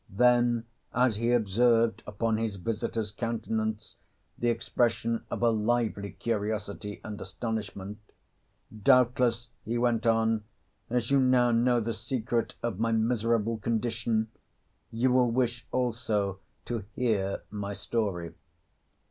Then 0.09 0.65
as 0.95 1.17
he 1.17 1.31
observed 1.31 2.01
upon 2.07 2.37
his 2.37 2.55
visitor's 2.55 3.11
countenance 3.11 3.97
the 4.35 4.49
expression 4.49 5.23
of 5.29 5.43
a 5.43 5.51
lively 5.51 6.09
curiosity 6.13 6.99
and 7.03 7.21
astonishment, 7.21 7.99
"Doubtless," 8.81 9.49
he 9.63 9.77
went 9.77 10.07
on, 10.07 10.43
"as 10.89 11.11
you 11.11 11.19
now 11.19 11.51
know 11.51 11.79
the 11.79 11.93
secret 11.93 12.55
of 12.63 12.79
my 12.79 12.91
miserable 12.91 13.59
condition 13.59 14.31
you 14.89 15.11
will 15.11 15.29
wish 15.29 15.67
also 15.71 16.39
to 16.65 16.83
hear 16.95 17.43
my 17.51 17.73
story." 17.73 18.33